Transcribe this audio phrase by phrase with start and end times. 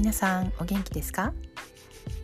[0.00, 1.34] 皆さんお元気ですか？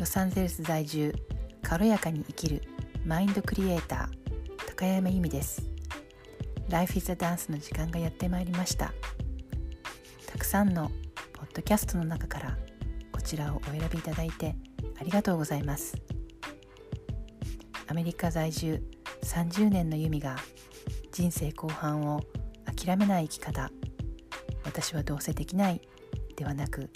[0.01, 1.15] ロサンゼルス在住
[1.63, 2.63] 軽やかに生きる
[3.05, 5.63] マインドクリエイター高山由美です。
[6.71, 8.95] Life is a Dance の時間がやってまいりました。
[10.27, 10.91] たくさんの
[11.35, 12.57] ポッドキャストの中から
[13.13, 14.57] こちらをお選びいただいて
[14.99, 15.99] ありがとうございます。
[17.89, 18.83] アメリカ在住
[19.23, 20.37] 30年の由美が
[21.13, 22.23] 人生後半を
[22.65, 23.71] 諦めない生き方。
[24.65, 25.83] 私はどうせできない
[26.37, 26.89] ではなく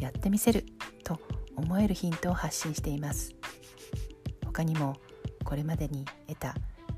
[0.00, 0.64] やってみせる
[1.04, 1.20] と
[1.56, 3.34] 思えるヒントを発信しています。
[4.44, 4.96] 他にも
[5.44, 6.54] これまでに得た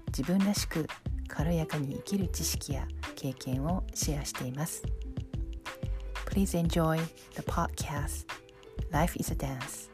[0.06, 0.87] 自分らしく
[1.29, 4.83] 軽やかに生きる知識や経験をシェアしています。
[6.27, 6.96] Please enjoy
[7.34, 8.27] the podcast.
[8.91, 9.91] Life is a Dance.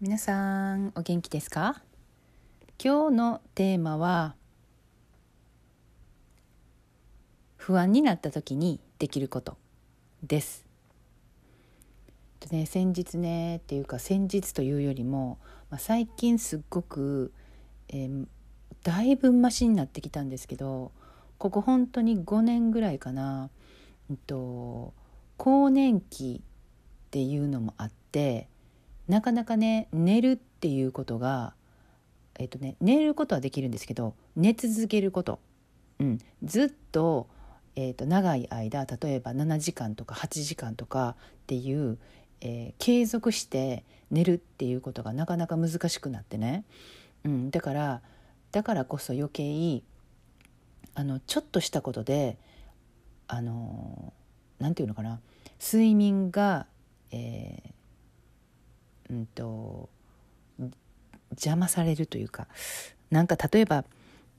[0.00, 1.82] 皆さんお元気ですか
[2.82, 4.34] 今日のテーマは
[7.60, 9.58] 不安になった時にできること
[10.22, 10.64] です。
[12.40, 17.34] とね、先日ねっていうか先日というよりも、まあ、最近すっごく、
[17.90, 18.26] えー、
[18.82, 20.90] だいぶマシになってきたんですけど
[21.36, 23.50] ここ本当に5年ぐらいかな、
[24.08, 24.94] うんと、
[25.36, 28.48] 更年期っていうのもあって
[29.06, 31.52] なかなかね寝るっていうことが
[32.38, 35.40] えっ、とね寝ることはできるんですけど寝続けること、
[35.98, 37.28] うん、ずっと
[37.76, 41.98] えー、と長い間例えば7時間とか8時間とかっていう、
[42.40, 46.64] えー、継続して寝るっていうことがなかなか難しくなってね、
[47.24, 48.02] うん、だから
[48.52, 49.82] だからこそ余計
[50.94, 52.36] あのちょっとしたことで
[53.28, 54.12] あの
[54.58, 55.20] なんていうのかな。
[55.62, 56.66] 睡眠が、
[57.10, 59.88] えー、うんと
[61.30, 62.48] 邪魔されるというか。
[63.10, 63.84] なんか例えば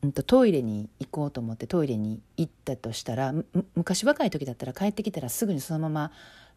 [0.04, 3.34] うんと、トイレに行こうと思ってトイレに行ったとしたら
[3.76, 6.12] 昔若い時だったら帰ってきたらすぐにそのまま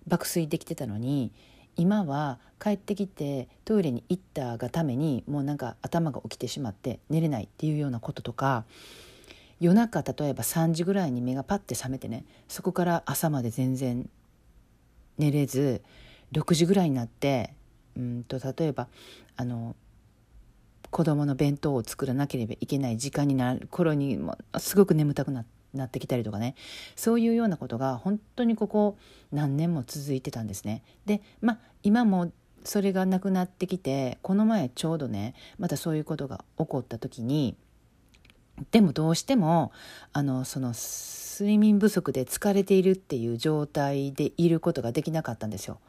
[0.06, 1.30] 爆睡できてたのに
[1.77, 8.64] 今は帰ってきてトイレに行ったがためにもうなんか頭が起きてしまって寝れないっていうようなこととか
[9.61, 14.08] 夜中例えば3時ぐらいに目がパッて覚めてねそこから朝まで全然
[15.19, 15.83] 寝れず
[16.33, 17.55] 6時ぐらいになって
[17.96, 18.89] うんと例えば
[19.36, 19.74] あの
[20.95, 26.55] 子供の弁当を作らなければいけない時間になる頃にもすごく眠たくなってきたりとかね
[26.95, 28.97] そういうようなことが本当にここ
[29.33, 30.85] 何年も続いてたんですね。
[31.05, 32.31] でまあ今も
[32.63, 37.57] それがなくなってきてこの前ちょうどねまたそういうことが起こった時に
[38.71, 39.73] でもどうしても
[40.13, 45.81] あのその睡眠不足で疲れているっていう状態でいることができなかったんですよ。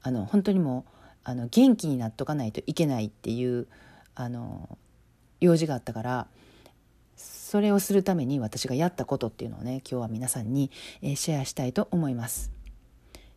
[0.00, 0.92] あの本当にもう
[1.24, 3.66] あの元気になっとかないといけないっていう
[4.20, 4.76] あの
[5.40, 6.26] 用事があったから
[7.16, 10.70] それをするために私がやったことっていうのをね今日は皆さんに、
[11.02, 12.50] えシェアしたいと思います。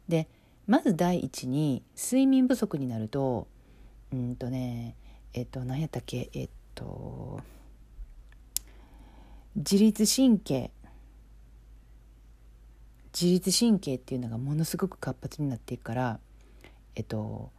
[0.09, 0.27] で
[0.65, 3.47] まず第一に睡眠不足になると
[4.11, 4.95] うんとね
[5.33, 7.39] えっと何やったっけえっと
[9.55, 10.71] 自律神経
[13.13, 16.19] 自律神経っていうのがものすごく活発になっていくから
[16.95, 17.51] えっと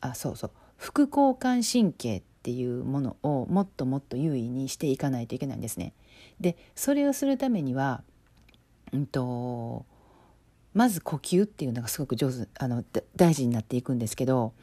[0.00, 5.92] あそうそう副交感神経っていうものをもっともっと優位にしていかないといけないんですね。
[6.40, 8.02] でそれをするためには、
[8.94, 9.84] うんと、
[10.72, 12.82] まず呼吸っていうのがすごく上手あの
[13.14, 14.54] 大事になっていくんですけど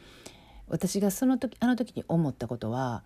[0.67, 3.03] 私がその時あの時に思ったことは、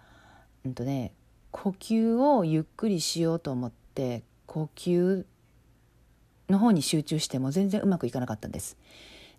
[0.65, 1.11] うんとね、
[1.51, 5.25] 呼吸をゆっくりしようと思って呼吸
[6.49, 8.77] の方に集中しても全然うまくいかなかったんです。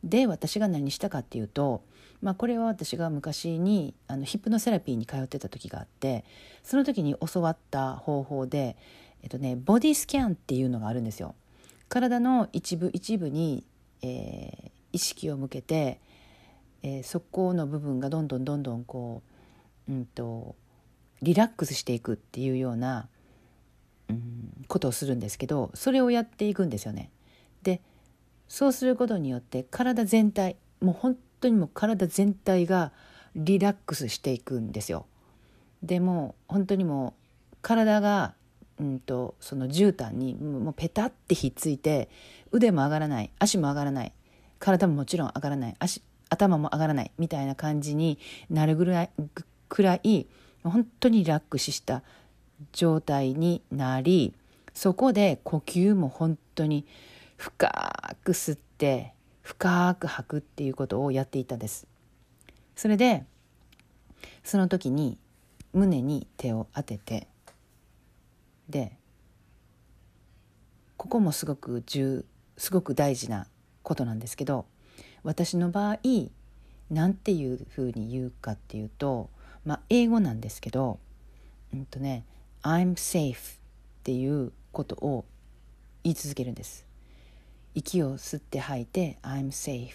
[0.04, 1.82] で私が何したかっていうと
[2.22, 6.24] まあ、これは私が昔にあのヒップノセラピーに通ってた時があって
[6.62, 8.76] その時に教わった方法で、
[9.22, 11.34] えっとね、ボディスキャンっていうのがあるんですよ。
[11.88, 13.66] 体の一部一部に、
[14.02, 16.00] えー、意識を向けて、
[16.82, 19.22] えー、そこの部分がどんどんどんどんこ
[19.88, 20.54] う、うんと、
[21.20, 23.08] リラックスしていくっていうような、
[24.08, 27.10] うん、ことをするんですけどそれをやっていくんですよね。
[27.62, 27.80] で
[28.48, 32.92] そうすることによって体全体もう本当にもう体全体が
[33.36, 35.06] リラックスしていくんですよ。
[35.82, 37.14] でも本当にも
[37.52, 38.34] う体が、
[38.78, 42.08] うんと、その絨毯にもうペタってひっついて
[42.50, 44.12] 腕も上がらない足も上がらない
[44.58, 48.18] 体ももちろん上がらない足頭も上がらないみたいな感じに
[48.48, 49.10] なるぐらい
[49.68, 50.26] くらい
[50.62, 52.02] 本当にリラックスした
[52.72, 54.34] 状態になり
[54.74, 56.86] そこで呼吸も本当に
[57.36, 59.12] 深く吸って
[59.42, 61.86] 深く吐くっていうことをやっていたんです
[62.76, 63.24] それで
[64.44, 65.18] その時に
[65.72, 67.26] 胸に手を当てて
[68.68, 68.96] で
[70.96, 72.24] ここもすごく重
[72.56, 73.46] すごく大事な
[73.82, 74.66] ことなんですけど
[75.24, 75.98] 私の場合
[76.90, 79.30] 何ていうふうに言うかっていうと、
[79.64, 80.98] まあ、英語なんですけど、
[81.72, 82.24] うんとね
[82.62, 83.58] 「I'm safe」っ
[84.04, 85.24] ていうことを
[86.04, 86.84] 言い続けるんです。
[87.74, 89.90] 息を吸って吐いて「I'm safe」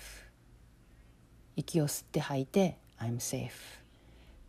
[1.55, 3.51] 息を吸って吐いて「I'm safe」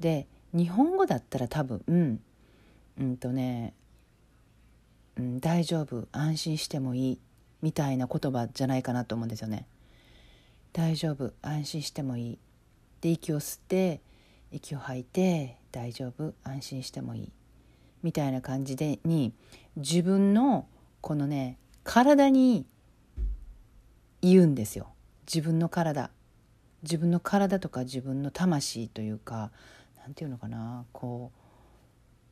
[0.00, 2.20] で日本語だったら多分うん
[2.98, 3.74] うんとね、
[5.16, 7.18] うん、大丈夫安心してもいい
[7.62, 9.66] みたいな言葉じゃないかなと思うんですよね。
[10.72, 12.38] 大丈夫安心してもいい。
[13.00, 14.00] で息を吸って
[14.52, 17.32] 息を吐いて大丈夫安心してもいい。
[18.02, 19.32] みたいな感じでに
[19.76, 20.66] 自分の
[21.00, 22.64] このね体に
[24.22, 24.88] 言うんですよ。
[25.26, 26.10] 自分の体。
[26.82, 29.50] 自分の体とか自分の魂というか
[29.96, 30.84] 何て言うのかな。
[30.92, 31.32] こ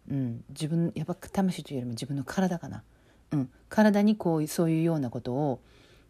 [0.08, 2.84] う、うん、自分やっぱ魂というよりも自分の体かな、
[3.32, 5.60] うん、体にこうそういうようなことを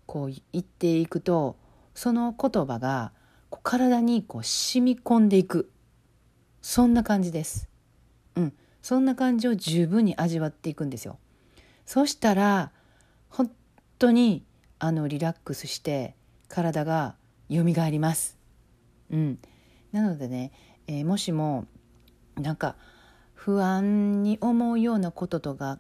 [0.05, 1.57] こう言っていくと
[1.95, 3.13] その言葉が
[3.49, 5.71] こう体にこう染み込んでいく。
[6.61, 7.69] そんな感じです。
[8.35, 8.53] うん、
[8.83, 11.19] そんな感じを十分に味わっていくんですよ。
[11.87, 12.73] そしたら
[13.29, 13.51] 本
[13.99, 14.45] 当に
[14.79, 16.15] あのリラックスして
[16.49, 17.15] 体が
[17.49, 18.39] よみがえります。
[19.11, 19.39] うん、
[19.93, 20.53] なのでね、
[20.87, 21.67] えー、もしも
[22.37, 22.77] なんか
[23.35, 25.79] 不安に思うようなこととか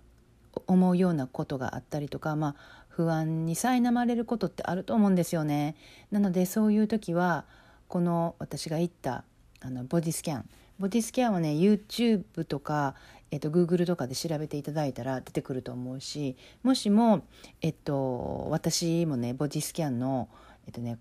[0.66, 2.54] 思うようなことがあったりとか、まあ、
[2.88, 5.76] 不安に苛まれることってあると思うんですよね。
[6.10, 7.44] なのでそういう時は
[7.88, 9.24] この私が言った
[9.60, 10.48] あのボディスキャン
[10.78, 12.94] ボディスキャンはね YouTube とか、
[13.30, 17.24] えっと、Google とかで調べていただいたら出てくると思うしもしも、
[17.60, 20.28] えっと、私もねボディスキャンの、
[20.66, 20.98] えっとね、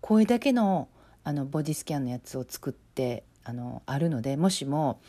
[0.00, 0.88] 声だけの
[1.22, 5.00] あのボディスキャンのやつを作ってあのあるのでもしも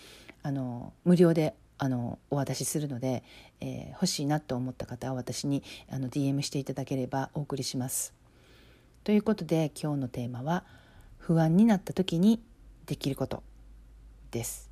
[0.43, 3.23] あの無料であのお渡しするので、
[3.59, 8.13] えー、欲しいなと思った方は私にあの DM していただければお送りします。
[9.03, 10.63] ということで今日のテーマは
[11.17, 12.41] 「不安になった時に
[12.85, 13.41] できること」
[14.29, 14.70] です。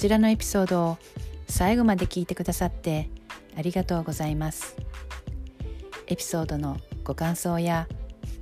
[0.00, 0.98] ちらのエピソードを
[1.46, 3.10] 最後まで聞いてくださって
[3.54, 4.74] ありがとうございます。
[6.06, 7.86] エピソードのご感想や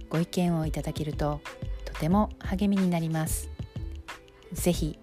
[0.08, 1.40] ご意見をいただけると
[1.84, 3.50] とても励みになります。
[4.52, 5.00] ぜひ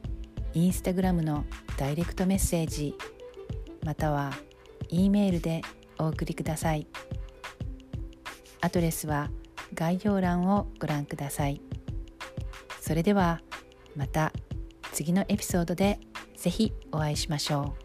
[0.53, 1.43] インスタグラムの
[1.75, 2.95] ダイレクトメッセージ
[3.83, 4.31] または
[4.87, 5.61] E メールで
[5.99, 6.87] お送りください。
[8.61, 9.29] アドレスは
[9.73, 11.59] 概要欄をご覧ください。
[12.79, 13.41] それでは
[13.97, 14.31] また
[14.93, 15.99] 次のエピソードで。
[16.45, 17.84] ぜひお会いしましょう。